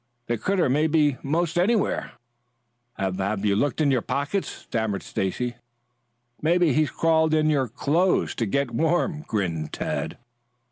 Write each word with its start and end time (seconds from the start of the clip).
The 0.25 0.35
critter 0.39 0.67
may 0.67 0.87
be 0.87 1.17
'most 1.21 1.59
anywhere." 1.59 2.13
"Have 2.97 3.17
have 3.17 3.45
you 3.45 3.55
looked 3.55 3.79
in 3.81 3.91
your 3.91 4.01
pockets?" 4.01 4.49
stammered 4.49 5.03
Stacy. 5.03 5.45
"Yes, 5.49 5.55
maybe 6.41 6.73
he's 6.73 6.89
crawled 6.89 7.35
in 7.35 7.51
your 7.51 7.67
clothes 7.67 8.33
to 8.37 8.47
get 8.47 8.71
warm," 8.71 9.25
grinned 9.27 9.73
Tad. 9.73 10.17